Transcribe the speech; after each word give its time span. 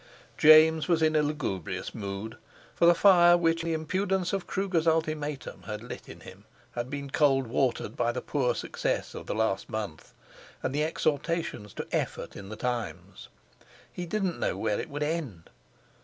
James 0.35 0.87
was 0.87 1.03
in 1.03 1.13
lugubrious 1.13 1.93
mood, 1.93 2.35
for 2.73 2.87
the 2.87 2.95
fire 2.95 3.37
which 3.37 3.61
the 3.61 3.71
impudence 3.75 4.33
of 4.33 4.47
Kruger's 4.47 4.87
ultimatum 4.87 5.61
had 5.67 5.83
lit 5.83 6.09
in 6.09 6.21
him 6.21 6.45
had 6.71 6.89
been 6.89 7.11
cold 7.11 7.45
watered 7.45 7.95
by 7.95 8.11
the 8.11 8.19
poor 8.19 8.55
success 8.55 9.13
of 9.13 9.27
the 9.27 9.35
last 9.35 9.69
month, 9.69 10.15
and 10.63 10.73
the 10.73 10.83
exhortations 10.83 11.71
to 11.75 11.85
effort 11.91 12.35
in 12.35 12.49
The 12.49 12.55
Times. 12.55 13.29
He 13.93 14.07
didn't 14.07 14.39
know 14.39 14.57
where 14.57 14.79
it 14.79 14.89
would 14.89 15.03
end. 15.03 15.51